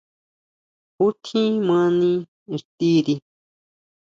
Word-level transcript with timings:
¿Ju 0.95 1.07
tjín 1.23 1.51
mani 1.67 2.11
ixtiri? 2.55 3.15